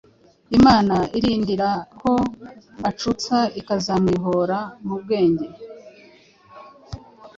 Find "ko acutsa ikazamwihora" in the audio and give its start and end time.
2.01-4.59